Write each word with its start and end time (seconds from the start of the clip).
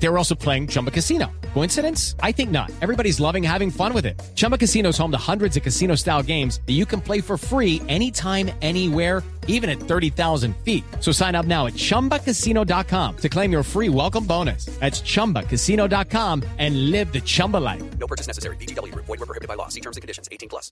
They 0.00 0.08
were 0.08 0.16
also 0.18 0.34
playing 0.34 0.68
Chumba 0.68 0.90
Casino. 0.90 1.26
Coincidence? 1.54 2.14
I 2.22 2.30
think 2.32 2.50
not. 2.50 2.70
Everybody's 2.80 3.18
loving 3.18 3.42
having 3.42 3.70
fun 3.70 3.92
with 3.92 4.06
it. 4.06 4.20
Chumba 4.36 4.56
Casino 4.56 4.90
is 4.90 4.98
home 4.98 5.10
to 5.10 5.18
hundreds 5.18 5.56
of 5.56 5.62
casino 5.64 5.96
style 5.96 6.22
games 6.22 6.60
that 6.66 6.74
you 6.74 6.86
can 6.86 7.00
play 7.00 7.20
for 7.20 7.36
free 7.36 7.82
anytime, 7.88 8.50
anywhere, 8.62 9.22
even 9.48 9.68
at 9.68 9.80
30,000 9.80 10.54
feet. 10.64 10.84
So 11.00 11.10
sign 11.10 11.34
up 11.34 11.46
now 11.46 11.66
at 11.66 11.72
chumbacasino.com 11.74 13.16
to 13.16 13.28
claim 13.28 13.50
your 13.50 13.64
free 13.64 13.88
welcome 13.88 14.24
bonus. 14.24 14.66
That's 14.78 15.00
chumbacasino.com 15.02 16.44
and 16.58 16.90
live 16.92 17.12
the 17.12 17.20
Chumba 17.20 17.56
life. 17.56 17.82
No 17.98 18.06
purchase 18.06 18.28
necessary. 18.28 18.56
BGW. 18.56 18.94
Void 18.94 19.08
were 19.08 19.26
prohibited 19.26 19.48
by 19.48 19.54
law. 19.54 19.68
See 19.68 19.80
terms 19.80 19.96
and 19.96 20.02
conditions. 20.02 20.28
18 20.30 20.48
plus. 20.48 20.70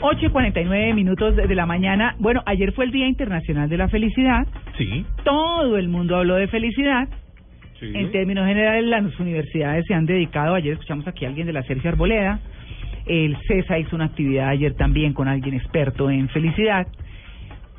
8 0.00 0.18
y 0.22 0.30
49 0.30 0.94
minutos 0.94 1.34
de 1.36 1.54
la 1.54 1.66
mañana. 1.66 2.14
Bueno, 2.20 2.40
ayer 2.46 2.72
fue 2.72 2.84
el 2.84 2.92
Día 2.92 3.08
Internacional 3.08 3.68
de 3.68 3.76
la 3.78 3.88
Felicidad. 3.88 4.46
Sí, 4.76 5.04
Todo 5.24 5.76
el 5.76 5.88
mundo 5.88 6.16
habló 6.16 6.36
de 6.36 6.46
felicidad. 6.48 7.08
Sí. 7.80 7.90
En 7.94 8.10
términos 8.10 8.46
generales, 8.46 8.84
las 8.84 9.18
universidades 9.20 9.84
se 9.86 9.94
han 9.94 10.06
dedicado. 10.06 10.54
Ayer 10.54 10.72
escuchamos 10.74 11.06
aquí 11.06 11.24
a 11.24 11.28
alguien 11.28 11.46
de 11.46 11.52
la 11.52 11.62
Sergio 11.62 11.90
Arboleda. 11.90 12.40
El 13.06 13.36
CESA 13.46 13.78
hizo 13.78 13.96
una 13.96 14.06
actividad 14.06 14.48
ayer 14.48 14.74
también 14.74 15.12
con 15.14 15.28
alguien 15.28 15.54
experto 15.54 16.10
en 16.10 16.28
felicidad. 16.28 16.86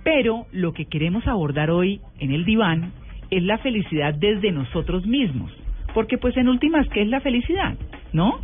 Pero 0.04 0.46
lo 0.52 0.74
que 0.74 0.86
queremos 0.86 1.28
abordar 1.28 1.70
hoy 1.70 2.02
en 2.20 2.32
el 2.32 2.46
diván 2.46 2.92
es 3.30 3.44
la 3.44 3.58
felicidad 3.60 4.14
desde 4.14 4.52
nosotros 4.52 5.06
mismos. 5.06 5.52
Porque 5.94 6.18
pues 6.18 6.36
en 6.38 6.48
últimas, 6.48 6.88
¿qué 6.90 7.02
es 7.02 7.08
la 7.08 7.20
felicidad? 7.20 7.76
¿No? 8.14 8.40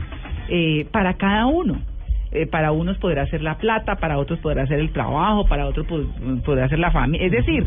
Eh, 0.49 0.85
para 0.91 1.13
cada 1.15 1.47
uno. 1.47 1.81
Eh, 2.31 2.45
para 2.47 2.71
unos 2.71 2.97
podrá 2.97 3.25
ser 3.27 3.41
la 3.41 3.57
plata, 3.57 3.95
para 3.95 4.17
otros 4.17 4.39
podrá 4.39 4.67
ser 4.67 4.79
el 4.79 4.91
trabajo, 4.91 5.47
para 5.47 5.65
otros 5.67 5.87
pod- 5.87 6.43
podrá 6.43 6.67
ser 6.67 6.79
la 6.79 6.91
familia. 6.91 7.25
Es 7.25 7.31
decir, 7.31 7.65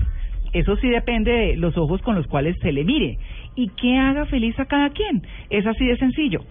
eso 0.52 0.77
sí 0.77 0.89
depende 0.91 1.30
de 1.30 1.56
los 1.56 1.77
ojos 1.78 2.02
con 2.02 2.14
los 2.14 2.27
cuales 2.27 2.55
se 2.61 2.70
le 2.73 2.84
mire. 2.84 3.17
Y 3.59 3.70
qué 3.70 3.98
haga 3.98 4.25
feliz 4.27 4.56
a 4.61 4.67
cada 4.67 4.91
quien. 4.91 5.27
Es 5.51 5.67
así 5.67 5.84
de 5.84 5.97
sencillo. 5.97 6.45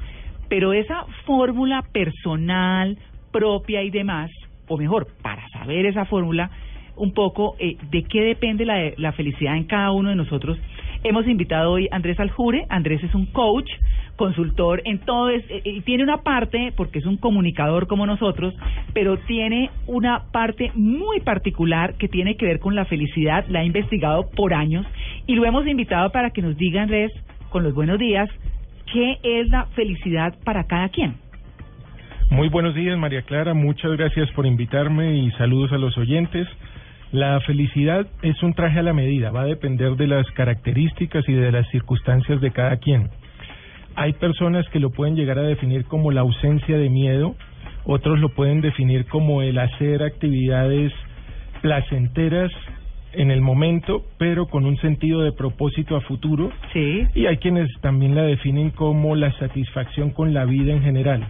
Pero 0.50 0.74
esa 0.74 1.06
fórmula 1.26 1.82
personal, 1.94 2.98
propia 3.32 3.82
y 3.82 3.90
demás, 3.92 4.30
o 4.68 4.76
mejor, 4.76 5.08
para 5.22 5.48
saber 5.52 5.86
esa 5.86 6.04
fórmula, 6.04 6.52
un 6.98 7.14
poco 7.14 7.56
eh, 7.60 7.78
de 7.92 8.04
qué 8.04 8.24
depende 8.24 8.66
la, 8.66 8.92
la 8.98 9.14
felicidad 9.14 9.56
en 9.56 9.64
cada 9.64 9.92
uno 9.92 10.10
de 10.10 10.16
nosotros. 10.18 10.60
Hemos 11.06 11.26
invitado 11.28 11.72
hoy 11.72 11.88
a 11.90 11.96
Andrés 11.96 12.20
Aljure. 12.20 12.66
Andrés 12.68 13.02
es 13.02 13.16
un 13.16 13.28
coach, 13.28 13.70
consultor 14.18 14.82
en 14.84 15.00
todo, 15.00 15.30
es- 15.30 15.50
eh, 15.50 15.62
y 15.64 15.82
tiene 15.82 16.04
una 16.04 16.18
parte, 16.18 16.73
porque 16.76 17.00
es 17.00 17.06
un 17.06 17.16
comunicador 17.16 17.88
como 17.88 18.06
nosotros, 18.06 18.54
pero 18.94 19.18
tiene 19.20 19.70
una 19.86 20.23
parte 20.34 20.72
muy 20.76 21.22
particular 21.22 21.94
que 21.94 22.10
tiene 22.10 22.36
que 22.36 22.45
ver 22.45 22.60
con 22.60 22.76
la 22.76 22.84
felicidad. 22.84 23.45
La 23.48 23.60
ha 23.60 23.64
investigado 23.64 24.30
por 24.36 24.54
años 24.54 24.86
y 25.26 25.36
lo 25.36 25.45
hemos 25.45 25.66
invitado 25.66 26.12
para 26.12 26.32
que 26.32 26.42
nos 26.42 26.58
diga, 26.58 26.82
Andrés, 26.82 27.14
con 27.50 27.64
los 27.64 27.73
buenos 27.73 27.98
días, 27.98 28.30
qué 28.92 29.18
es 29.23 29.48
la 29.50 29.68
felicidad 29.68 30.36
para 30.44 30.66
cada 30.66 30.90
quien. 30.90 31.16
Muy 32.30 32.50
buenos 32.50 32.76
días, 32.76 32.98
María 32.98 33.22
Clara. 33.22 33.54
Muchas 33.54 33.92
gracias 33.94 34.30
por 34.32 34.45
invitarme 34.45 35.16
y 35.16 35.32
saludos 35.32 35.72
a 35.72 35.78
los 35.78 35.98
oyentes. 35.98 36.45
La 37.14 37.40
felicidad 37.42 38.06
es 38.22 38.44
un 38.44 38.54
traje 38.54 38.80
a 38.80 38.84
la 38.84 38.92
medida, 38.92 39.32
va 39.32 39.44
a 39.44 39.45
depender 39.45 39.95
de 39.95 40.08
las 40.08 40.30
características 40.32 41.23
y 41.30 41.34
de 41.34 41.54
las 41.54 41.66
circunstancias 41.70 42.42
de 42.42 42.52
cada 42.52 42.76
quien. 42.78 43.10
Hay 43.98 44.14
personas 44.14 44.64
que 44.70 44.80
lo 44.80 44.92
pueden 44.92 45.16
llegar 45.16 45.40
a 45.40 45.42
definir 45.42 45.86
como 45.86 46.12
la 46.12 46.22
ausencia 46.22 46.78
de 46.78 46.88
miedo, 46.88 47.36
otros 47.84 48.20
lo 48.20 48.30
pueden 48.30 48.62
definir 48.62 49.08
como 49.08 49.42
el 49.42 49.58
hacer 49.58 50.04
actividades 50.04 50.94
placenteras 51.64 52.52
en 53.14 53.31
el 53.31 53.42
momento, 53.42 54.04
pero 54.20 54.45
con 54.45 54.66
un 54.66 54.78
sentido 54.78 55.22
de 55.22 55.31
propósito 55.31 55.95
a 55.95 56.02
futuro. 56.02 56.52
Sí. 56.73 57.08
Y 57.16 57.26
hay 57.26 57.38
quienes 57.38 57.70
también 57.82 58.14
la 58.14 58.22
definen 58.22 58.70
como 58.70 59.16
la 59.16 59.32
satisfacción 59.39 60.11
con 60.11 60.32
la 60.32 60.45
vida 60.45 60.73
en 60.73 60.83
general. 60.83 61.27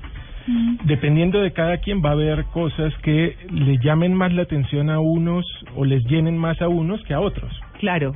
Dependiendo 0.83 1.39
de 1.39 1.53
cada 1.53 1.77
quien 1.77 2.01
va 2.03 2.09
a 2.09 2.13
haber 2.13 2.43
cosas 2.45 2.93
que 3.01 3.37
le 3.49 3.77
llamen 3.77 4.13
más 4.13 4.33
la 4.33 4.41
atención 4.41 4.89
a 4.89 4.99
unos 4.99 5.45
o 5.77 5.85
les 5.85 6.03
llenen 6.03 6.37
más 6.37 6.61
a 6.61 6.67
unos 6.67 7.01
que 7.03 7.13
a 7.13 7.21
otros. 7.21 7.51
Claro. 7.79 8.13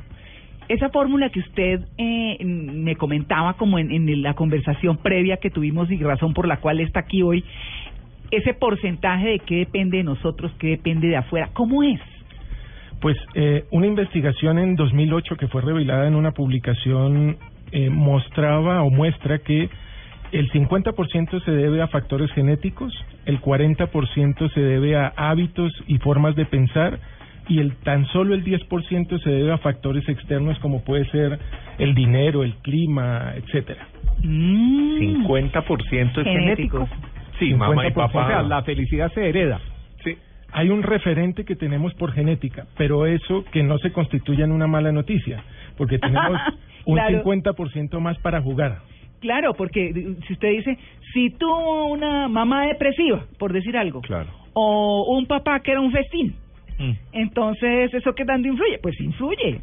Esa 0.71 0.87
fórmula 0.87 1.29
que 1.29 1.41
usted 1.41 1.81
eh, 1.97 2.37
me 2.45 2.95
comentaba 2.95 3.55
como 3.55 3.77
en, 3.77 4.21
la 4.21 4.35
conversación 4.35 4.95
previa 4.95 5.35
que 5.35 5.49
tuvimos 5.49 5.91
y 5.91 5.97
razón 5.97 6.33
por 6.33 6.47
la 6.47 6.61
cual 6.61 6.79
está 6.79 7.01
aquí 7.01 7.21
hoy, 7.21 7.43
ese 8.31 8.53
porcentaje 8.53 9.31
de 9.31 9.39
qué 9.39 9.55
depende 9.57 9.97
de 9.97 10.03
nosotros, 10.03 10.49
qué 10.59 10.67
depende 10.67 11.09
de 11.09 11.17
afuera, 11.17 11.49
¿cómo 11.51 11.83
es? 11.83 11.99
Pues 13.01 13.17
eh, 13.35 13.65
una 13.71 13.85
investigación 13.85 14.59
en 14.59 14.77
2008 14.77 15.35
que 15.35 15.49
fue 15.49 15.61
revelada 15.61 16.07
en 16.07 16.15
una 16.15 16.31
publicación 16.31 17.35
eh, 17.73 17.89
mostraba 17.89 18.81
o 18.83 18.89
muestra 18.89 19.39
que 19.39 19.69
el 20.31 20.49
50% 20.53 21.43
se 21.43 21.51
debe 21.51 21.81
a 21.81 21.87
factores 21.87 22.31
genéticos, 22.31 22.93
el 23.25 23.41
40% 23.41 24.53
se 24.53 24.61
debe 24.61 24.95
a 24.95 25.11
hábitos 25.17 25.73
y 25.87 25.97
formas 25.97 26.37
de 26.37 26.45
pensar 26.45 26.97
y 27.51 27.59
el 27.59 27.75
tan 27.77 28.05
solo 28.07 28.33
el 28.33 28.43
10% 28.45 29.19
se 29.23 29.29
debe 29.29 29.51
a 29.51 29.57
factores 29.57 30.07
externos 30.07 30.57
como 30.59 30.83
puede 30.83 31.05
ser 31.11 31.37
el 31.77 31.93
dinero, 31.93 32.43
el 32.43 32.53
clima, 32.57 33.33
etcétera. 33.35 33.87
Mm. 34.23 35.25
50% 35.25 36.17
es 36.19 36.23
Genéticos. 36.23 36.89
genético. 36.89 36.89
Sí, 37.39 37.53
mamá 37.53 37.87
y 37.87 37.89
50%. 37.89 37.93
papá. 37.93 38.25
O 38.25 38.27
sea, 38.27 38.41
la 38.43 38.63
felicidad 38.63 39.11
se 39.13 39.27
hereda. 39.27 39.59
Sí. 40.03 40.15
Hay 40.53 40.69
un 40.69 40.83
referente 40.83 41.43
que 41.43 41.55
tenemos 41.55 41.93
por 41.95 42.11
genética, 42.13 42.67
pero 42.77 43.05
eso 43.05 43.43
que 43.51 43.63
no 43.63 43.77
se 43.79 43.91
constituya 43.91 44.45
en 44.45 44.51
una 44.51 44.67
mala 44.67 44.91
noticia, 44.91 45.43
porque 45.77 45.97
tenemos 45.99 46.39
un 46.85 46.95
Claro. 46.95 47.23
50% 47.23 47.99
más 47.99 48.17
para 48.19 48.41
jugar. 48.41 48.79
Claro, 49.19 49.53
porque 49.53 49.89
eh, 49.89 50.15
si 50.27 50.33
usted 50.33 50.49
dice, 50.49 50.77
si 51.13 51.29
tuvo 51.31 51.85
una 51.85 52.27
mamá 52.27 52.65
depresiva, 52.67 53.25
por 53.37 53.53
decir 53.53 53.77
algo, 53.77 54.01
Claro. 54.01 54.29
o 54.53 55.15
un 55.17 55.25
papá 55.27 55.59
que 55.59 55.71
era 55.71 55.81
un 55.81 55.91
festín, 55.91 56.35
Mm. 56.81 56.91
entonces, 57.11 57.93
¿eso 57.93 58.13
qué 58.15 58.25
tanto 58.25 58.47
influye? 58.47 58.79
Pues 58.79 58.99
influye. 58.99 59.61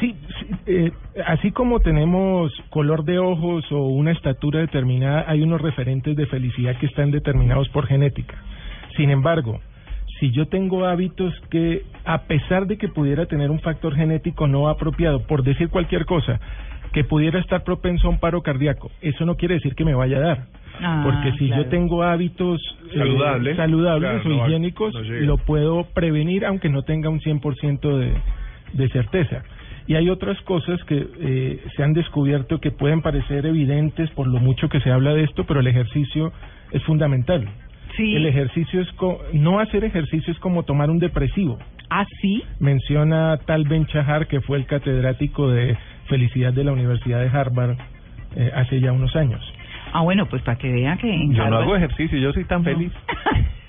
Sí, 0.00 0.16
sí, 0.38 0.46
eh, 0.66 0.92
así 1.26 1.50
como 1.50 1.80
tenemos 1.80 2.50
color 2.70 3.04
de 3.04 3.18
ojos 3.18 3.70
o 3.70 3.88
una 3.88 4.12
estatura 4.12 4.60
determinada, 4.60 5.26
hay 5.28 5.42
unos 5.42 5.60
referentes 5.60 6.16
de 6.16 6.26
felicidad 6.26 6.78
que 6.78 6.86
están 6.86 7.10
determinados 7.10 7.68
por 7.68 7.86
genética. 7.86 8.42
Sin 8.96 9.10
embargo, 9.10 9.60
si 10.18 10.30
yo 10.30 10.46
tengo 10.48 10.86
hábitos 10.86 11.34
que, 11.50 11.82
a 12.06 12.22
pesar 12.22 12.66
de 12.66 12.78
que 12.78 12.88
pudiera 12.88 13.26
tener 13.26 13.50
un 13.50 13.60
factor 13.60 13.94
genético 13.94 14.46
no 14.46 14.68
apropiado, 14.68 15.26
por 15.26 15.42
decir 15.42 15.68
cualquier 15.68 16.06
cosa, 16.06 16.40
que 16.92 17.04
pudiera 17.04 17.38
estar 17.38 17.62
propenso 17.62 18.06
a 18.06 18.10
un 18.10 18.18
paro 18.18 18.42
cardíaco, 18.42 18.90
eso 19.02 19.26
no 19.26 19.36
quiere 19.36 19.56
decir 19.56 19.74
que 19.74 19.84
me 19.84 19.94
vaya 19.94 20.16
a 20.16 20.20
dar. 20.20 20.46
Ah, 20.82 21.00
Porque 21.04 21.32
si 21.38 21.46
claro. 21.48 21.62
yo 21.64 21.68
tengo 21.68 22.02
hábitos 22.02 22.60
eh, 22.92 22.98
Saludables. 22.98 23.56
saludables 23.56 24.10
Claro, 24.22 24.24
o 24.24 24.28
no 24.38 24.46
higiénicos, 24.46 24.94
no 24.94 25.00
lo 25.26 25.36
puedo 25.38 25.84
prevenir 25.94 26.44
aunque 26.46 26.68
no 26.68 26.82
tenga 26.82 27.08
un 27.10 27.20
100% 27.20 27.98
de, 27.98 28.12
de 28.72 28.88
certeza. 28.88 29.42
Y 29.86 29.94
hay 29.96 30.08
otras 30.08 30.40
cosas 30.42 30.82
que 30.84 31.06
eh, 31.20 31.64
se 31.76 31.82
han 31.82 31.92
descubierto 31.92 32.60
que 32.60 32.70
pueden 32.70 33.02
parecer 33.02 33.44
evidentes 33.46 34.08
por 34.10 34.26
lo 34.28 34.38
mucho 34.38 34.68
que 34.68 34.80
se 34.80 34.90
habla 34.90 35.12
de 35.14 35.24
esto, 35.24 35.44
pero 35.44 35.60
el 35.60 35.66
ejercicio 35.66 36.32
es 36.72 36.82
fundamental. 36.84 37.48
Sí. 37.96 38.14
El 38.14 38.24
ejercicio 38.26 38.80
es 38.80 38.90
co- 38.92 39.20
no 39.32 39.58
hacer 39.58 39.84
ejercicio 39.84 40.32
es 40.32 40.38
como 40.38 40.62
tomar 40.62 40.90
un 40.90 40.98
depresivo. 41.00 41.58
¿Ah, 41.90 42.04
sí? 42.22 42.44
Menciona 42.60 43.36
Tal 43.46 43.64
Ben 43.64 43.84
Shahar, 43.86 44.28
que 44.28 44.40
fue 44.40 44.58
el 44.58 44.66
catedrático 44.66 45.50
de 45.50 45.76
felicidad 46.06 46.52
de 46.52 46.62
la 46.62 46.72
Universidad 46.72 47.18
de 47.20 47.28
Harvard 47.28 47.76
eh, 48.36 48.50
hace 48.54 48.78
ya 48.80 48.92
unos 48.92 49.16
años. 49.16 49.42
Ah, 49.92 50.02
bueno, 50.02 50.26
pues 50.26 50.42
para 50.42 50.56
que 50.58 50.70
vean 50.70 50.98
que... 50.98 51.12
en 51.12 51.34
Yo 51.34 51.48
no 51.48 51.58
hago 51.58 51.76
ejercicio, 51.76 52.18
yo 52.18 52.32
soy 52.32 52.44
tan 52.44 52.64
feliz. 52.64 52.92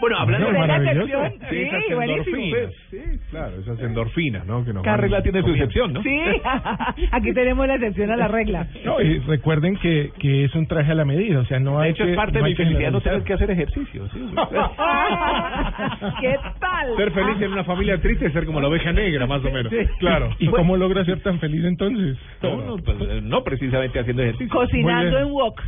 Bueno, 0.00 0.16
hablando 0.18 0.46
de 0.52 0.66
la 0.66 0.76
excepción, 0.76 1.32
Sí, 1.50 1.56
esas 1.56 1.82
endorfinas. 1.90 2.72
Sí, 2.90 2.98
claro, 3.30 3.60
esas 3.60 3.80
endorfinas, 3.80 4.46
¿no? 4.46 4.64
Que 4.64 4.72
nos 4.72 4.82
Cada 4.82 4.96
regla 4.96 5.22
tiene 5.22 5.42
su 5.42 5.50
excepción, 5.50 5.92
¿no? 5.92 6.02
Sí, 6.02 6.20
aquí 7.12 7.32
tenemos 7.32 7.66
la 7.66 7.74
excepción 7.74 8.10
a 8.10 8.16
la 8.16 8.28
regla. 8.28 8.66
No, 8.84 9.00
y 9.00 9.18
recuerden 9.20 9.76
que, 9.76 10.12
que 10.18 10.44
es 10.44 10.54
un 10.54 10.66
traje 10.66 10.92
a 10.92 10.94
la 10.94 11.04
medida, 11.04 11.40
o 11.40 11.44
sea, 11.44 11.58
no 11.58 11.78
De 11.78 11.86
hay 11.86 11.90
hecho, 11.92 12.04
que, 12.04 12.10
es 12.10 12.16
parte 12.16 12.38
no 12.38 12.44
de 12.44 12.50
mi 12.50 12.56
felicidad 12.56 12.90
no 12.92 13.00
tener 13.00 13.22
que 13.22 13.34
hacer 13.34 13.50
ejercicio. 13.50 14.08
¿sí? 14.08 14.18
¿Qué 16.20 16.36
tal? 16.58 16.96
Ser 16.96 17.12
feliz 17.12 17.42
en 17.42 17.52
una 17.52 17.64
familia 17.64 18.00
triste 18.00 18.26
es 18.26 18.32
ser 18.32 18.46
como 18.46 18.60
la 18.60 18.68
oveja 18.68 18.92
negra, 18.92 19.26
más 19.26 19.44
o 19.44 19.50
menos. 19.50 19.70
Sí. 19.70 19.78
Claro. 19.98 20.30
¿Y 20.38 20.48
cómo 20.48 20.76
logra 20.76 21.04
ser 21.04 21.20
tan 21.20 21.38
feliz 21.40 21.64
entonces? 21.64 22.16
No, 22.42 22.56
no, 22.56 22.76
pues, 22.76 22.96
eh, 23.00 23.20
no 23.22 23.42
precisamente 23.44 23.98
haciendo 23.98 24.22
ejercicio. 24.22 24.54
Cocinando 24.54 25.18
en 25.18 25.30
wok. 25.30 25.60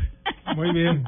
Muy 0.57 0.73
bien. 0.73 1.03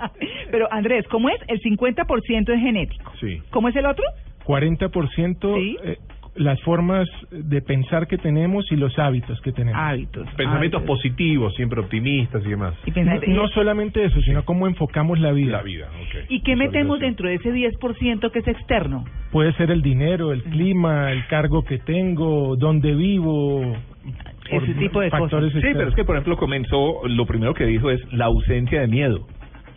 Pero 0.50 0.72
Andrés, 0.72 1.06
¿cómo 1.08 1.28
es? 1.28 1.36
El 1.48 1.60
50% 1.60 2.54
es 2.54 2.60
genético. 2.60 3.12
Sí. 3.20 3.40
¿Cómo 3.50 3.68
es 3.68 3.76
el 3.76 3.86
otro? 3.86 4.04
40% 4.44 5.54
Sí. 5.56 5.76
eh, 5.84 5.96
las 6.36 6.60
formas 6.62 7.08
de 7.32 7.60
pensar 7.62 8.06
que 8.06 8.16
tenemos 8.16 8.70
y 8.70 8.76
los 8.76 8.96
hábitos 8.98 9.40
que 9.40 9.50
tenemos. 9.50 9.80
Hábitos. 9.82 10.24
Pensamientos 10.36 10.82
hábitos. 10.82 10.96
positivos, 10.96 11.52
siempre 11.56 11.80
optimistas 11.80 12.44
y 12.46 12.50
demás. 12.50 12.74
Y, 12.86 12.90
No, 12.90 12.94
pensar- 12.94 13.28
no 13.28 13.48
solamente 13.48 14.04
eso, 14.04 14.20
sino 14.22 14.44
cómo 14.44 14.68
enfocamos 14.68 15.18
la 15.18 15.32
vida. 15.32 15.56
La 15.56 15.62
vida, 15.62 15.88
ok. 16.00 16.26
¿Y 16.28 16.40
qué 16.42 16.54
metemos 16.54 17.00
dentro 17.00 17.28
de 17.28 17.34
ese 17.36 17.52
10% 17.52 18.30
que 18.30 18.38
es 18.38 18.46
externo? 18.46 19.04
Puede 19.32 19.52
ser 19.54 19.72
el 19.72 19.82
dinero, 19.82 20.32
el 20.32 20.44
clima, 20.44 21.10
el 21.10 21.26
cargo 21.26 21.64
que 21.64 21.78
tengo, 21.78 22.54
dónde 22.56 22.94
vivo, 22.94 23.76
por 24.50 24.62
Ese 24.64 24.74
tipo 24.74 25.00
de 25.00 25.10
factores 25.10 25.52
cosas. 25.52 25.62
Sí, 25.62 25.74
pero 25.74 25.88
es 25.88 25.94
que, 25.94 26.04
por 26.04 26.16
ejemplo, 26.16 26.36
comenzó, 26.36 27.06
lo 27.06 27.26
primero 27.26 27.54
que 27.54 27.64
dijo 27.66 27.90
es 27.90 28.00
la 28.12 28.26
ausencia 28.26 28.80
de 28.80 28.88
miedo. 28.88 29.26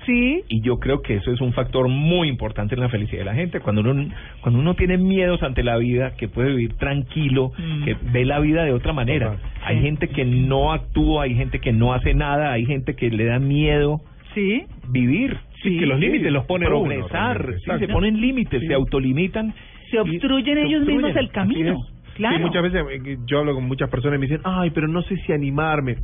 Sí. 0.06 0.42
Y 0.48 0.62
yo 0.62 0.80
creo 0.80 1.02
que 1.04 1.16
eso 1.18 1.32
es 1.32 1.42
un 1.42 1.54
factor 1.54 1.88
muy 1.88 2.28
importante 2.28 2.74
en 2.74 2.82
la 2.82 2.90
felicidad 2.90 3.20
de 3.20 3.26
la 3.26 3.36
gente. 3.36 3.60
Cuando 3.60 3.82
uno, 3.82 4.10
cuando 4.42 4.60
uno 4.60 4.74
tiene 4.74 4.98
miedos 4.98 5.44
ante 5.44 5.64
la 5.64 5.78
vida, 5.78 6.16
que 6.18 6.28
puede 6.28 6.50
vivir 6.50 6.74
tranquilo, 6.74 7.52
Mm. 7.58 7.84
que 7.84 7.96
ve 8.12 8.26
la 8.26 8.40
vida 8.40 8.64
de 8.64 8.74
otra 8.74 8.94
manera. 8.94 9.38
Hay 9.64 9.80
gente 9.82 10.08
que 10.08 10.26
no 10.26 10.74
actúa, 10.74 11.24
hay 11.26 11.36
gente 11.36 11.60
que 11.60 11.72
no 11.72 11.94
hace 11.94 12.16
nada, 12.16 12.52
hay 12.52 12.66
gente 12.66 12.96
que 12.96 13.12
le 13.12 13.26
da 13.26 13.38
miedo 13.40 14.02
Sí. 14.34 14.64
vivir. 14.90 15.38
Sí, 15.62 15.78
que 15.78 15.86
los 15.86 16.00
límites 16.00 16.32
los 16.32 16.46
pone 16.46 16.66
uno, 16.68 16.82
progresar, 16.82 17.54
sí, 17.64 17.72
se 17.78 17.88
ponen 17.88 18.20
límites, 18.20 18.60
Sí. 18.62 18.68
se 18.68 18.74
autolimitan. 18.74 19.54
Se 19.92 19.98
y 19.98 20.00
obstruyen 20.00 20.56
se 20.56 20.64
ellos 20.64 20.86
mismos 20.88 21.16
el 21.16 21.30
camino. 21.30 21.76
Claro. 22.16 22.38
Sí, 22.38 22.44
muchas 22.44 22.64
veces 22.64 22.84
eh, 22.92 23.18
yo 23.26 23.40
hablo 23.40 23.54
con 23.54 23.66
muchas 23.66 23.90
personas 23.90 24.18
y 24.18 24.20
me 24.22 24.28
dicen, 24.28 24.42
ay, 24.44 24.70
pero 24.72 24.88
no 24.88 25.02
sé 25.04 25.16
si 25.26 25.32
animarme. 25.34 25.98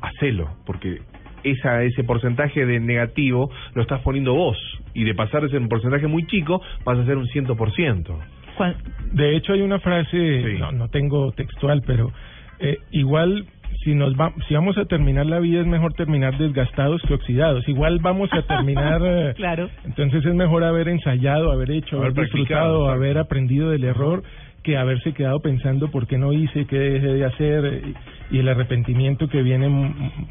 Hacelo, 0.00 0.48
porque 0.64 0.98
esa 1.44 1.82
ese 1.82 2.04
porcentaje 2.04 2.64
de 2.64 2.80
negativo 2.80 3.50
lo 3.74 3.82
estás 3.82 4.00
poniendo 4.00 4.32
vos. 4.34 4.56
Y 4.94 5.04
de 5.04 5.14
pasar 5.14 5.44
ese 5.44 5.60
porcentaje 5.60 6.06
muy 6.06 6.26
chico, 6.26 6.62
vas 6.84 6.98
a 6.98 7.04
ser 7.04 7.16
un 7.16 7.26
100%. 7.26 8.18
Cuan- 8.56 8.76
De 9.12 9.36
hecho, 9.36 9.52
hay 9.52 9.60
una 9.62 9.78
frase, 9.78 10.42
Sí. 10.44 10.58
no, 10.58 10.72
no 10.72 10.88
tengo 10.88 11.32
textual, 11.32 11.82
pero 11.86 12.12
eh, 12.60 12.78
igual 12.92 13.46
si 13.84 13.94
nos 13.94 14.14
va, 14.14 14.32
si 14.48 14.54
vamos 14.54 14.76
a 14.78 14.84
terminar 14.84 15.24
la 15.26 15.38
vida 15.38 15.60
es 15.60 15.66
mejor 15.66 15.94
terminar 15.94 16.36
desgastados 16.36 17.00
que 17.08 17.14
oxidados. 17.14 17.66
Igual 17.68 17.98
vamos 18.00 18.30
a 18.32 18.42
terminar, 18.42 19.00
eh, 19.04 19.32
Claro. 19.36 19.68
entonces 19.84 20.24
es 20.24 20.34
mejor 20.34 20.64
haber 20.64 20.88
ensayado, 20.88 21.50
haber 21.52 21.70
hecho, 21.70 21.96
haber, 21.96 22.10
Haber 22.10 22.14
practicado, 22.28 22.72
disfrutado, 22.78 22.90
haber 22.90 23.18
aprendido 23.18 23.70
del 23.70 23.84
error 23.84 24.22
que 24.62 24.76
haberse 24.76 25.12
quedado 25.14 25.40
pensando 25.40 25.90
por 25.90 26.06
qué 26.06 26.18
no 26.18 26.32
hice, 26.32 26.66
qué 26.66 26.78
dejé 26.78 27.06
de 27.06 27.24
hacer 27.24 27.82
y 28.30 28.38
el 28.38 28.48
arrepentimiento 28.48 29.28
que 29.28 29.42
viene 29.42 29.68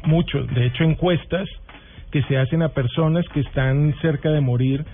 mucho. 0.04 0.44
De 0.44 0.66
hecho, 0.66 0.84
encuestas 0.84 1.48
que 2.12 2.22
se 2.24 2.36
hacen 2.38 2.62
a 2.62 2.68
personas 2.70 3.24
que 3.32 3.40
están 3.40 3.94
cerca 4.00 4.30
de 4.30 4.40
morir, 4.40 4.84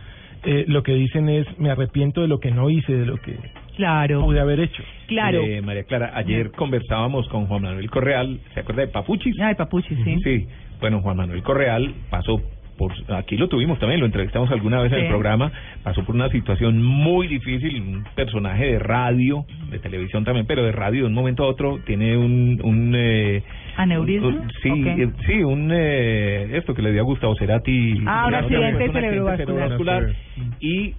eh, 0.44 0.64
lo 0.68 0.82
que 0.82 0.92
dicen 0.94 1.28
es 1.28 1.46
me 1.58 1.70
arrepiento 1.70 2.20
de 2.22 2.28
lo 2.28 2.38
que 2.38 2.50
no 2.50 2.70
hice, 2.70 2.92
de 2.92 3.06
lo 3.06 3.16
que 3.18 3.36
Claro. 3.76 4.20
pude 4.22 4.40
haber 4.40 4.60
hecho. 4.60 4.82
Claro. 5.06 5.40
Eh, 5.42 5.60
María 5.60 5.84
Clara, 5.84 6.12
ayer 6.14 6.50
conversábamos 6.52 7.28
con 7.28 7.46
Juan 7.46 7.62
Manuel 7.62 7.90
Correal, 7.90 8.40
¿se 8.54 8.60
acuerda 8.60 8.82
de 8.82 8.88
Papuchis? 8.88 9.34
Ay, 9.40 9.54
papuchi, 9.54 9.94
sí. 10.02 10.16
Sí, 10.22 10.46
bueno, 10.80 11.00
Juan 11.00 11.16
Manuel 11.16 11.42
Correal 11.42 11.94
pasó 12.10 12.40
por, 12.76 12.92
aquí 13.14 13.36
lo 13.36 13.48
tuvimos 13.48 13.78
también, 13.78 14.00
lo 14.00 14.06
entrevistamos 14.06 14.50
alguna 14.50 14.80
vez 14.80 14.92
en 14.92 15.00
el 15.00 15.08
programa, 15.08 15.50
pasó 15.82 16.04
por 16.04 16.14
una 16.14 16.28
situación 16.28 16.82
muy 16.82 17.26
difícil, 17.28 17.80
un 17.80 18.04
personaje 18.14 18.66
de 18.66 18.78
radio, 18.78 19.44
de 19.70 19.78
televisión 19.78 20.24
también, 20.24 20.46
pero 20.46 20.62
de 20.64 20.72
radio 20.72 21.02
de 21.02 21.06
un 21.08 21.14
momento 21.14 21.44
a 21.44 21.48
otro 21.48 21.78
tiene 21.86 22.16
un... 22.16 22.60
un 22.62 22.92
eh, 22.96 23.42
¿Aneurisma? 23.76 24.28
un- 24.28 24.50
sí, 24.62 24.70
eh, 24.86 25.08
sí, 25.26 25.42
un... 25.42 25.70
Eh, 25.72 26.56
esto 26.56 26.74
que 26.74 26.82
le 26.82 26.92
dio 26.92 27.02
a 27.02 27.04
Gustavo 27.04 27.34
Cerati. 27.36 28.02
Ah, 28.06 28.26
un 28.28 28.34
accidente 28.34 28.92
cerebrovascular. 28.92 30.12
y 30.60 30.94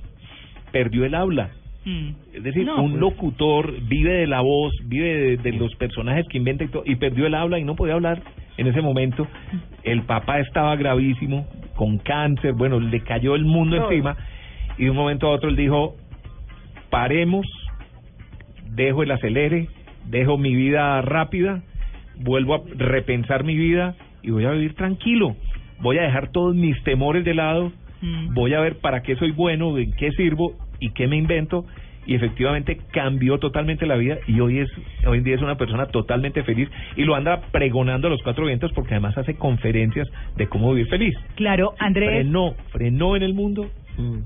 perdió 0.71 1.05
el 1.05 1.15
habla. 1.15 1.49
Mm. 1.85 2.09
Es 2.33 2.43
decir, 2.43 2.65
No, 2.65 2.81
un 2.81 2.99
locutor 2.99 3.73
vive 3.87 4.11
de 4.13 4.27
la 4.27 4.41
voz, 4.41 4.73
vive 4.85 5.13
de, 5.13 5.37
de 5.37 5.51
los 5.53 5.73
personajes 5.75 6.25
que 6.29 6.37
inventa 6.37 6.63
y 6.65 6.67
todo, 6.67 6.83
y 6.85 6.95
perdió 6.95 7.25
el 7.27 7.33
habla 7.33 7.59
y 7.59 7.63
no 7.63 7.75
podía 7.75 7.93
hablar 7.93 8.21
en 8.57 8.67
ese 8.67 8.81
momento. 8.81 9.27
El 9.83 10.03
papá 10.03 10.39
estaba 10.39 10.75
gravísimo, 10.75 11.47
con 11.75 11.97
cáncer, 11.99 12.53
bueno, 12.53 12.79
le 12.79 13.01
cayó 13.01 13.35
el 13.35 13.45
mundo 13.45 13.75
encima, 13.75 14.17
y 14.77 14.85
de 14.85 14.89
un 14.91 14.97
momento 14.97 15.27
a 15.27 15.31
otro 15.31 15.49
él 15.49 15.55
dijo, 15.55 15.95
paremos, 16.89 17.45
dejo 18.71 19.03
el 19.03 19.11
acelere, 19.11 19.69
dejo 20.05 20.37
mi 20.37 20.55
vida 20.55 21.01
rápida, 21.01 21.61
vuelvo 22.19 22.55
a 22.55 22.61
repensar 22.75 23.43
mi 23.43 23.55
vida 23.55 23.95
y 24.23 24.31
voy 24.31 24.45
a 24.45 24.51
vivir 24.51 24.73
tranquilo. 24.75 25.35
Voy 25.79 25.99
a 25.99 26.03
dejar 26.03 26.31
todos 26.31 26.55
mis 26.55 26.81
temores 26.83 27.23
de 27.23 27.33
lado, 27.35 27.71
Mm. 28.01 28.33
voy 28.33 28.53
a 28.53 28.59
ver 28.59 28.77
para 28.77 29.01
qué 29.01 29.15
soy 29.15 29.31
bueno, 29.31 29.77
en 29.77 29.91
qué 29.93 30.11
sirvo 30.11 30.53
y 30.79 30.91
qué 30.91 31.07
me 31.07 31.17
invento. 31.17 31.65
Y 32.07 32.15
efectivamente 32.15 32.79
cambió 32.91 33.37
totalmente 33.37 33.85
la 33.85 33.95
vida 33.95 34.17
y 34.27 34.39
hoy 34.39 34.59
es 34.59 34.69
hoy 35.05 35.19
en 35.19 35.23
día 35.23 35.35
es 35.35 35.41
una 35.41 35.57
persona 35.57 35.87
totalmente 35.87 36.41
feliz 36.43 36.69
y 36.95 37.03
lo 37.03 37.15
anda 37.15 37.41
pregonando 37.51 38.07
a 38.07 38.09
los 38.09 38.23
cuatro 38.23 38.45
vientos 38.45 38.71
porque 38.73 38.93
además 38.93 39.17
hace 39.17 39.35
conferencias 39.35 40.07
de 40.35 40.47
cómo 40.47 40.73
vivir 40.73 40.87
feliz. 40.89 41.15
Claro, 41.35 41.73
Andrés. 41.79 42.09
Frenó, 42.09 42.55
frenó 42.71 43.15
en 43.15 43.23
el 43.23 43.33
mundo 43.33 43.69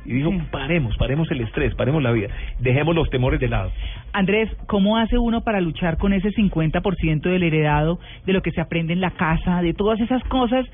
y 0.05 0.13
dijo, 0.13 0.31
paremos, 0.51 0.95
paremos 0.97 1.31
el 1.31 1.41
estrés, 1.41 1.73
paremos 1.75 2.03
la 2.03 2.11
vida, 2.11 2.27
dejemos 2.59 2.93
los 2.93 3.09
temores 3.09 3.39
de 3.39 3.47
lado. 3.47 3.71
Andrés, 4.11 4.49
¿cómo 4.67 4.97
hace 4.97 5.17
uno 5.17 5.41
para 5.41 5.61
luchar 5.61 5.97
con 5.97 6.13
ese 6.13 6.29
50% 6.29 7.21
del 7.21 7.43
heredado, 7.43 7.99
de 8.25 8.33
lo 8.33 8.41
que 8.41 8.51
se 8.51 8.61
aprende 8.61 8.93
en 8.93 9.01
la 9.01 9.11
casa, 9.11 9.61
de 9.61 9.73
todas 9.73 9.99
esas 10.01 10.23
cosas 10.25 10.65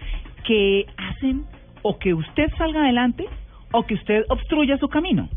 que 0.46 0.86
hacen 0.98 1.44
o 1.84 2.00
que 2.00 2.14
usted 2.14 2.50
salga 2.58 2.84
adelante 2.84 3.26
o 3.72 3.84
que 3.84 3.94
usted 3.94 4.24
obstruya 4.30 4.78
su 4.78 4.88
camino? 4.88 5.30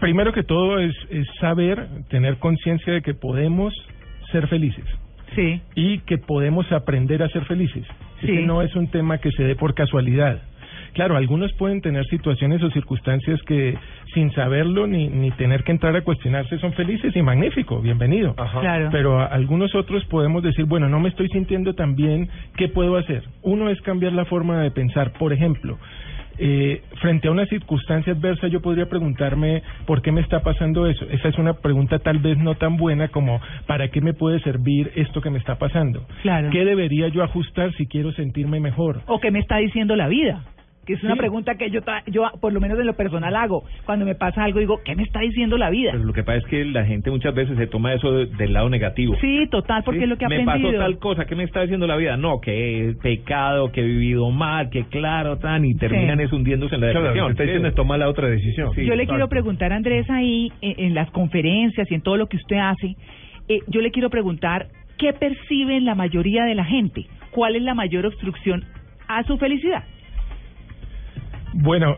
Primero 0.00 0.32
que 0.32 0.42
todo 0.42 0.78
es, 0.78 0.94
es 1.10 1.26
saber, 1.40 1.86
tener 2.08 2.36
conciencia 2.38 2.92
de 2.92 3.02
que 3.02 3.14
podemos 3.14 3.74
ser 4.32 4.46
felices 4.48 4.84
Sí. 5.34 5.60
y 5.74 5.98
que 6.00 6.18
podemos 6.18 6.70
aprender 6.72 7.22
a 7.22 7.28
ser 7.28 7.44
felices. 7.44 7.84
Sí. 8.20 8.30
Ese 8.32 8.42
no 8.42 8.62
es 8.62 8.74
un 8.76 8.88
tema 8.88 9.18
que 9.18 9.30
se 9.32 9.44
dé 9.44 9.54
por 9.56 9.74
casualidad. 9.74 10.40
Claro, 10.94 11.14
algunos 11.16 11.52
pueden 11.58 11.82
tener 11.82 12.06
situaciones 12.06 12.62
o 12.62 12.70
circunstancias 12.70 13.38
que 13.42 13.76
sin 14.14 14.32
saberlo 14.32 14.86
ni, 14.86 15.08
ni 15.08 15.30
tener 15.32 15.62
que 15.62 15.72
entrar 15.72 15.94
a 15.94 16.00
cuestionarse 16.00 16.58
son 16.58 16.72
felices 16.72 17.14
y 17.14 17.20
magnífico, 17.20 17.82
bienvenido. 17.82 18.34
Ajá. 18.38 18.60
Claro. 18.60 18.88
Pero 18.90 19.20
a 19.20 19.26
algunos 19.26 19.74
otros 19.74 20.02
podemos 20.06 20.42
decir, 20.42 20.64
bueno, 20.64 20.88
no 20.88 20.98
me 20.98 21.10
estoy 21.10 21.28
sintiendo 21.28 21.74
tan 21.74 21.96
bien, 21.96 22.30
¿qué 22.56 22.68
puedo 22.68 22.96
hacer? 22.96 23.24
Uno 23.42 23.68
es 23.68 23.78
cambiar 23.82 24.14
la 24.14 24.24
forma 24.24 24.62
de 24.62 24.70
pensar. 24.70 25.12
Por 25.12 25.34
ejemplo, 25.34 25.78
eh, 26.38 26.82
frente 27.00 27.28
a 27.28 27.30
una 27.30 27.46
circunstancia 27.46 28.12
adversa, 28.12 28.48
yo 28.48 28.60
podría 28.60 28.86
preguntarme 28.86 29.62
por 29.86 30.02
qué 30.02 30.12
me 30.12 30.20
está 30.20 30.40
pasando 30.40 30.86
eso. 30.86 31.04
Esa 31.10 31.28
es 31.28 31.38
una 31.38 31.54
pregunta 31.54 31.98
tal 31.98 32.18
vez 32.18 32.38
no 32.38 32.54
tan 32.54 32.76
buena 32.76 33.08
como 33.08 33.40
¿para 33.66 33.88
qué 33.88 34.00
me 34.00 34.14
puede 34.14 34.40
servir 34.40 34.92
esto 34.96 35.20
que 35.20 35.30
me 35.30 35.38
está 35.38 35.56
pasando? 35.56 36.06
Claro. 36.22 36.50
¿Qué 36.50 36.64
debería 36.64 37.08
yo 37.08 37.22
ajustar 37.22 37.72
si 37.74 37.86
quiero 37.86 38.12
sentirme 38.12 38.60
mejor? 38.60 39.02
¿O 39.06 39.20
qué 39.20 39.30
me 39.30 39.38
está 39.38 39.58
diciendo 39.58 39.96
la 39.96 40.08
vida? 40.08 40.44
Que 40.86 40.92
es 40.92 41.02
una 41.02 41.14
Sí. 41.14 41.18
pregunta 41.18 41.56
que 41.56 41.68
yo, 41.68 41.80
yo, 42.06 42.30
por 42.40 42.52
lo 42.52 42.60
menos 42.60 42.78
en 42.78 42.86
lo 42.86 42.94
personal, 42.94 43.34
hago. 43.34 43.64
Cuando 43.84 44.04
me 44.06 44.14
pasa 44.14 44.44
algo, 44.44 44.60
digo, 44.60 44.80
¿qué 44.84 44.94
me 44.94 45.02
está 45.02 45.18
diciendo 45.18 45.58
la 45.58 45.68
vida? 45.68 45.90
Pero 45.90 46.04
lo 46.04 46.12
que 46.12 46.22
pasa 46.22 46.38
es 46.38 46.44
que 46.46 46.64
la 46.64 46.84
gente 46.84 47.10
muchas 47.10 47.34
veces 47.34 47.56
se 47.58 47.66
toma 47.66 47.92
eso 47.92 48.12
de- 48.12 48.26
del 48.26 48.52
lado 48.52 48.70
negativo. 48.70 49.16
Sí, 49.20 49.48
total, 49.50 49.82
porque 49.84 49.98
Sí, 49.98 50.04
es 50.04 50.08
lo 50.10 50.16
que 50.16 50.28
me 50.28 50.36
aprendido. 50.42 50.70
pasó 50.72 50.78
tal 50.84 50.98
cosa, 51.00 51.24
¿qué 51.24 51.34
me 51.34 51.42
está 51.42 51.62
diciendo 51.62 51.88
la 51.88 51.96
vida? 51.96 52.16
No, 52.16 52.40
que 52.40 52.90
he 52.90 52.94
pecado, 52.94 53.72
que 53.72 53.80
he 53.80 53.84
vivido 53.84 54.30
mal, 54.30 54.70
que 54.70 54.84
claro, 54.84 55.38
tan, 55.38 55.64
y 55.64 55.74
terminan 55.74 56.18
Sí. 56.18 56.24
es 56.24 56.32
hundiéndose 56.32 56.76
en 56.76 56.80
la 56.82 56.86
Claro, 56.92 57.00
lo 57.00 57.02
que 57.06 57.08
depresión. 57.18 57.30
está 57.32 57.42
diciendo 57.42 57.68
es 57.68 57.74
tomar 57.74 57.98
la 57.98 58.08
otra 58.08 58.28
decisión. 58.28 58.72
Sí, 58.74 58.84
yo 58.84 58.94
le 58.94 59.06
quiero 59.08 59.28
preguntar 59.28 59.72
a 59.72 59.76
Andrés 59.76 60.08
ahí, 60.08 60.52
en, 60.60 60.74
en 60.86 60.94
las 60.94 61.10
conferencias 61.10 61.90
y 61.90 61.94
en 61.96 62.02
todo 62.02 62.16
lo 62.16 62.28
que 62.28 62.36
usted 62.36 62.58
hace, 62.58 62.94
eh, 63.48 63.58
yo 63.66 63.80
le 63.80 63.90
quiero 63.90 64.08
preguntar, 64.08 64.66
¿qué 64.98 65.12
perciben 65.12 65.84
la 65.84 65.96
mayoría 65.96 66.44
de 66.44 66.54
la 66.54 66.64
gente? 66.64 67.06
¿Cuál 67.32 67.56
es 67.56 67.62
la 67.62 67.74
mayor 67.74 68.06
obstrucción 68.06 68.62
a 69.08 69.24
su 69.24 69.36
felicidad? 69.36 69.82
Bueno, 71.62 71.96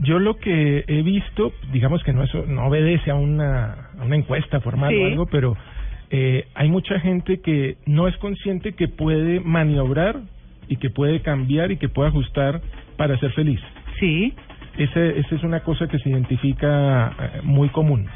yo 0.00 0.18
lo 0.18 0.36
que 0.36 0.84
he 0.86 1.02
visto, 1.02 1.52
digamos 1.72 2.02
que 2.04 2.12
no 2.12 2.22
eso 2.22 2.44
no 2.46 2.66
obedece 2.66 3.10
a 3.10 3.14
una, 3.14 3.88
a 3.98 4.04
una 4.04 4.16
encuesta 4.16 4.60
formal 4.60 4.90
Sí. 4.90 5.02
o 5.02 5.06
algo, 5.06 5.26
pero 5.26 5.56
eh, 6.10 6.46
hay 6.54 6.68
mucha 6.70 7.00
gente 7.00 7.40
que 7.40 7.76
no 7.86 8.06
es 8.08 8.16
consciente 8.18 8.72
que 8.72 8.88
puede 8.88 9.40
maniobrar 9.40 10.20
y 10.68 10.76
que 10.76 10.90
puede 10.90 11.20
cambiar 11.20 11.70
y 11.72 11.76
que 11.78 11.88
puede 11.88 12.08
ajustar 12.10 12.60
para 12.96 13.18
ser 13.18 13.32
feliz. 13.32 13.60
Sí, 13.98 14.32
Ese, 14.76 15.18
esa 15.18 15.34
es 15.34 15.42
una 15.42 15.60
cosa 15.60 15.88
que 15.88 15.98
se 15.98 16.10
identifica 16.10 17.12
eh, 17.20 17.40
muy 17.42 17.68
común. 17.70 18.06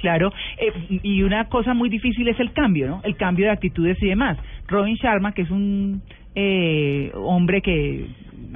claro. 0.00 0.32
Eh, 0.58 1.00
y 1.02 1.22
una 1.22 1.44
cosa 1.48 1.72
muy 1.74 1.88
difícil 1.88 2.26
es 2.28 2.38
el 2.40 2.52
cambio, 2.52 2.88
¿no? 2.88 3.00
El 3.04 3.16
cambio 3.16 3.46
de 3.46 3.52
actitudes 3.52 3.96
y 4.02 4.08
demás. 4.08 4.36
Robin 4.68 4.96
Sharma, 4.96 5.32
que 5.32 5.42
es 5.42 5.50
un 5.50 6.02
eh, 6.34 7.10
hombre 7.14 7.60
que 7.62 8.06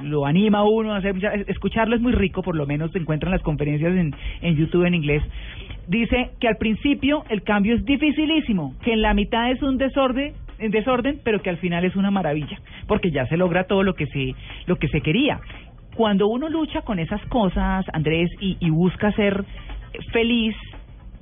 lo 0.03 0.25
anima 0.25 0.59
a 0.59 0.63
uno 0.63 0.93
a 0.93 0.97
hacer 0.97 1.15
escucharlo 1.47 1.95
es 1.95 2.01
muy 2.01 2.13
rico, 2.13 2.41
por 2.41 2.55
lo 2.55 2.65
menos 2.65 2.91
se 2.91 2.99
encuentran 2.99 3.31
las 3.31 3.41
conferencias 3.41 3.95
en, 3.95 4.13
en 4.41 4.55
YouTube 4.55 4.85
en 4.85 4.93
inglés. 4.93 5.23
Dice 5.87 6.31
que 6.39 6.47
al 6.47 6.57
principio 6.57 7.23
el 7.29 7.43
cambio 7.43 7.75
es 7.75 7.85
dificilísimo, 7.85 8.73
que 8.83 8.93
en 8.93 9.01
la 9.01 9.13
mitad 9.13 9.51
es 9.51 9.61
un 9.61 9.77
desorden, 9.77 10.33
en 10.59 10.71
desorden, 10.71 11.19
pero 11.23 11.41
que 11.41 11.49
al 11.49 11.57
final 11.57 11.85
es 11.85 11.95
una 11.95 12.11
maravilla, 12.11 12.59
porque 12.87 13.11
ya 13.11 13.27
se 13.27 13.37
logra 13.37 13.65
todo 13.65 13.83
lo 13.83 13.93
que 13.93 14.07
se 14.07 14.33
lo 14.65 14.77
que 14.77 14.87
se 14.87 15.01
quería. 15.01 15.39
Cuando 15.95 16.27
uno 16.27 16.49
lucha 16.49 16.81
con 16.81 16.99
esas 16.99 17.23
cosas, 17.27 17.85
Andrés, 17.93 18.29
y, 18.41 18.57
y 18.59 18.69
busca 18.69 19.11
ser 19.13 19.45
feliz, 20.11 20.55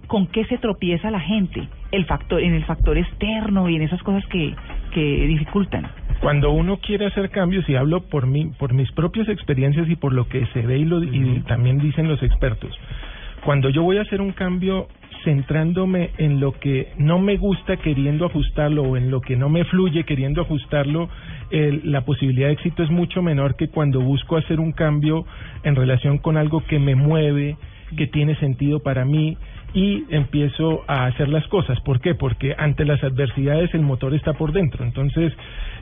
con 0.08 0.28
qué 0.28 0.46
se 0.46 0.58
tropieza 0.58 1.12
la 1.12 1.20
gente, 1.20 1.68
el 1.92 2.06
factor, 2.06 2.42
en 2.42 2.54
el 2.54 2.66
factor 2.66 2.98
externo 2.98 3.70
y 3.70 3.76
en 3.76 3.84
esas 3.84 4.02
cosas 4.04 4.26
que, 4.28 4.54
que 4.94 5.28
dificultan. 5.28 5.88
Cuando 6.24 6.52
uno 6.52 6.78
quiere 6.78 7.06
hacer 7.08 7.30
cambios, 7.32 7.68
y 7.68 7.76
hablo 7.76 8.00
por 8.00 8.28
mí, 8.28 8.50
por 8.58 8.74
mis 8.74 8.90
propias 8.94 9.28
experiencias 9.28 9.90
y 9.90 9.98
por 9.98 10.14
lo 10.14 10.30
que 10.30 10.46
se 10.54 10.62
ve 10.62 10.78
y, 10.78 10.86
lo, 10.86 11.04
y 11.04 11.42
también 11.50 11.80
dicen 11.80 12.08
los 12.08 12.24
expertos, 12.24 12.72
cuando 13.44 13.68
yo 13.70 13.84
voy 13.84 13.98
a 13.98 14.04
hacer 14.04 14.22
un 14.22 14.32
cambio 14.32 14.88
centrándome 15.26 16.12
en 16.18 16.40
lo 16.40 16.54
que 16.54 16.94
no 16.98 17.20
me 17.20 17.36
gusta 17.36 17.76
queriendo 17.76 18.26
ajustarlo 18.26 18.84
o 18.84 18.96
en 18.96 19.12
lo 19.12 19.20
que 19.20 19.36
no 19.36 19.50
me 19.50 19.66
fluye 19.66 20.06
queriendo 20.06 20.42
ajustarlo, 20.42 21.10
el- 21.52 21.82
la 21.92 22.06
posibilidad 22.06 22.48
de 22.48 22.54
éxito 22.54 22.84
es 22.84 22.90
mucho 22.90 23.22
menor 23.22 23.58
que 23.58 23.68
cuando 23.68 24.00
busco 24.00 24.38
hacer 24.38 24.62
un 24.62 24.72
cambio 24.72 25.26
en 25.64 25.76
relación 25.76 26.20
con 26.20 26.38
algo 26.38 26.64
que 26.66 26.80
me 26.80 26.96
mueve, 26.96 27.58
que 27.98 28.08
tiene 28.08 28.36
sentido 28.38 28.80
para 28.80 29.04
mí 29.04 29.38
y 29.74 30.06
empiezo 30.10 30.84
a 30.88 31.06
hacer 31.06 31.30
las 31.30 31.48
cosas. 31.48 31.80
¿Por 31.82 32.00
qué? 32.00 32.16
Porque 32.16 32.56
ante 32.58 32.86
las 32.86 33.04
adversidades 33.04 33.74
el 33.74 33.82
motor 33.82 34.14
está 34.14 34.34
por 34.34 34.52
dentro. 34.52 34.84
Entonces, 34.84 35.34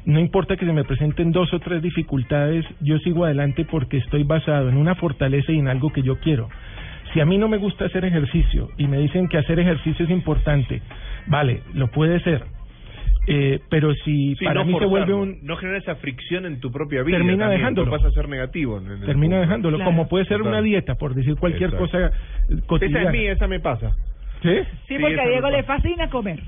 no 0.06 0.20
importa 0.20 0.56
que 0.56 0.66
se 0.66 0.74
me 0.74 0.84
presenten 0.84 1.32
dos 1.32 1.54
o 1.54 1.60
tres 1.60 1.82
dificultades, 1.82 2.66
yo 2.80 2.98
sigo 3.00 3.26
adelante 3.26 3.66
porque 3.66 3.98
estoy 3.98 4.24
basado 4.24 4.70
en 4.70 4.78
una 4.78 4.96
fortaleza 4.96 5.52
y 5.52 5.60
en 5.60 5.68
algo 5.68 5.92
que 5.92 6.04
yo 6.04 6.20
quiero. 6.20 6.50
Si 7.14 7.20
a 7.20 7.26
mí 7.26 7.38
no 7.38 7.50
me 7.50 7.58
gusta 7.58 7.86
hacer 7.86 8.06
ejercicio 8.06 8.70
y 8.78 8.88
me 8.88 8.98
dicen 8.98 9.28
que 9.28 9.38
hacer 9.38 9.60
ejercicio 9.60 10.06
es 10.06 10.12
importante, 10.12 10.82
vale, 11.28 11.62
lo 11.74 11.88
puede 11.92 12.22
ser. 12.22 12.46
Eh, 13.28 13.60
pero 13.70 13.94
si 13.94 14.36
Sí, 14.36 14.46
para 14.46 14.62
no 14.62 14.66
mí 14.66 14.80
se 14.80 14.86
vuelve 14.86 15.14
un... 15.14 15.40
no 15.44 15.56
genera 15.58 15.78
esa 15.78 15.96
fricción 15.96 16.46
en 16.48 16.60
tu 16.60 16.72
propia 16.72 17.04
vida. 17.04 17.18
Termina 17.18 17.44
también, 17.46 17.60
dejándolo. 17.60 17.92
Pasa 17.92 18.08
a 18.08 18.12
ser 18.12 18.28
negativo. 18.28 18.80
en- 18.80 18.86
en 18.88 18.92
el 18.94 19.06
Termina 19.06 19.36
punto. 19.36 19.42
dejándolo, 19.42 19.78
Claro. 19.78 19.92
como 19.92 20.10
puede 20.10 20.26
ser 20.26 20.38
Total. 20.38 20.54
una 20.54 20.62
dieta, 20.64 20.96
por 20.96 21.14
decir 21.14 21.36
cualquier 21.36 21.70
Exacto. 21.74 21.86
cosa 21.86 22.12
cotidiana. 22.66 23.02
Esa 23.02 23.10
es 23.12 23.18
mía, 23.20 23.32
esa 23.34 23.48
me 23.48 23.60
pasa. 23.60 23.92
¿Sí? 24.42 24.50
Sí, 24.50 24.68
Sí, 24.88 24.98
porque 25.00 25.22
a 25.22 25.28
Diego 25.28 25.50
le 25.52 25.64
fascina 25.64 26.10
comer. 26.10 26.40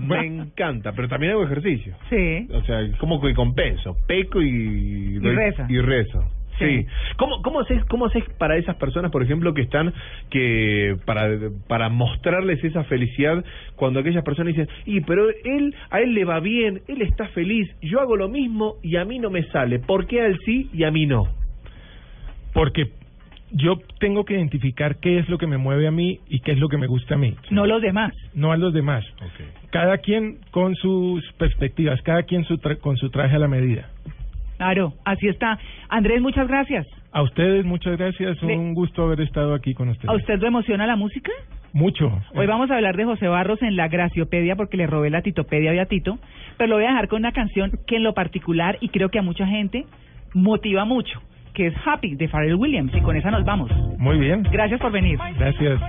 Me 0.00 0.26
encanta, 0.26 0.92
pero 0.92 1.08
también 1.08 1.32
hago 1.32 1.44
ejercicio. 1.44 1.94
Sí. 2.10 2.48
O 2.52 2.60
sea, 2.64 2.80
como 2.98 3.20
que 3.20 3.32
compenso, 3.34 3.96
peco 4.06 4.42
y, 4.42 5.18
reza. 5.20 5.64
Y 5.68 5.78
rezo. 5.78 6.24
Sí. 6.58 6.86
¿Cómo, 7.16 7.42
cómo, 7.42 7.60
haces, 7.60 7.84
¿Cómo 7.86 8.06
haces 8.06 8.24
para 8.38 8.56
esas 8.56 8.76
personas, 8.76 9.10
por 9.10 9.22
ejemplo, 9.22 9.52
que 9.54 9.62
están, 9.62 9.92
que 10.30 10.96
para, 11.04 11.28
para 11.68 11.88
mostrarles 11.88 12.62
esa 12.64 12.84
felicidad, 12.84 13.44
cuando 13.74 14.00
aquellas 14.00 14.24
personas 14.24 14.54
dicen, 14.54 14.68
y 14.86 15.00
pero 15.02 15.28
él, 15.44 15.74
a 15.90 16.00
él 16.00 16.14
le 16.14 16.24
va 16.24 16.40
bien, 16.40 16.80
él 16.88 17.02
está 17.02 17.28
feliz, 17.28 17.68
yo 17.82 18.00
hago 18.00 18.16
lo 18.16 18.28
mismo 18.28 18.76
y 18.82 18.96
a 18.96 19.04
mí 19.04 19.18
no 19.18 19.30
me 19.30 19.42
sale, 19.50 19.78
¿por 19.78 20.06
qué 20.06 20.20
a 20.22 20.26
él 20.26 20.38
sí 20.44 20.70
y 20.72 20.84
a 20.84 20.90
mí 20.90 21.06
no? 21.06 21.28
Porque 22.52 22.90
yo 23.52 23.78
tengo 24.00 24.24
que 24.24 24.34
identificar 24.34 24.96
qué 24.98 25.18
es 25.18 25.28
lo 25.28 25.38
que 25.38 25.46
me 25.46 25.56
mueve 25.56 25.86
a 25.86 25.90
mí 25.90 26.20
y 26.28 26.40
qué 26.40 26.52
es 26.52 26.58
lo 26.58 26.68
que 26.68 26.78
me 26.78 26.86
gusta 26.86 27.14
a 27.14 27.18
mí, 27.18 27.34
No 27.50 27.66
los 27.66 27.80
demás. 27.80 28.12
no 28.34 28.50
a 28.52 28.56
los 28.56 28.72
demás. 28.72 29.04
Cada 29.70 29.98
quien 29.98 30.38
con 30.50 30.74
sus 30.74 31.22
perspectivas, 31.38 32.00
cada 32.02 32.22
quien 32.24 32.44
su 32.44 32.56
tra- 32.58 32.78
con 32.78 32.96
su 32.96 33.10
traje 33.10 33.36
a 33.36 33.38
la 33.38 33.48
medida. 33.48 33.90
Claro, 34.56 34.92
así 35.04 35.28
está. 35.28 35.58
Andrés, 35.88 36.20
muchas 36.20 36.48
gracias. 36.48 36.86
A 37.12 37.22
ustedes 37.22 37.64
muchas 37.64 37.96
gracias, 37.96 38.42
Le- 38.42 38.56
un 38.56 38.74
gusto 38.74 39.04
haber 39.04 39.20
estado 39.22 39.54
aquí 39.54 39.74
con 39.74 39.88
ustedes. 39.88 40.10
¿A 40.10 40.14
usted 40.14 40.38
lo 40.38 40.46
emociona 40.48 40.86
la 40.86 40.96
música? 40.96 41.30
Mucho. 41.72 42.10
Hoy 42.34 42.46
vamos 42.46 42.70
a 42.70 42.76
hablar 42.76 42.96
de 42.96 43.04
José 43.04 43.28
Barros 43.28 43.60
en 43.62 43.76
la 43.76 43.88
Graciopedia 43.88 44.56
porque 44.56 44.76
le 44.78 44.86
robé 44.86 45.10
la 45.10 45.20
Titopedia 45.22 45.80
a 45.82 45.86
Tito, 45.86 46.18
pero 46.56 46.68
lo 46.70 46.76
voy 46.76 46.84
a 46.84 46.88
dejar 46.88 47.08
con 47.08 47.20
una 47.20 47.32
canción 47.32 47.72
que 47.86 47.96
en 47.96 48.02
lo 48.02 48.14
particular 48.14 48.78
y 48.80 48.88
creo 48.88 49.08
que 49.10 49.18
a 49.18 49.22
mucha 49.22 49.46
gente 49.46 49.84
motiva 50.34 50.84
mucho, 50.84 51.20
que 51.54 51.66
es 51.68 51.74
Happy 51.84 52.14
de 52.16 52.28
Pharrell 52.28 52.54
Williams 52.54 52.92
y 52.94 53.00
con 53.02 53.16
esa 53.16 53.30
nos 53.30 53.44
vamos. 53.44 53.70
Muy 53.98 54.18
bien. 54.18 54.42
Gracias 54.50 54.80
por 54.80 54.90
venir. 54.92 55.18
Gracias. 55.38 55.80